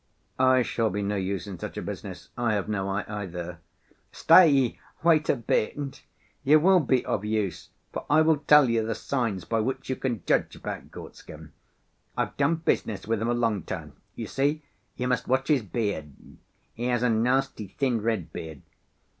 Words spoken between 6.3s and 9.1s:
You will be of use, for I will tell you the